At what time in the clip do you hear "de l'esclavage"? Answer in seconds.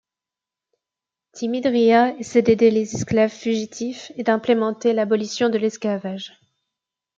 5.49-6.33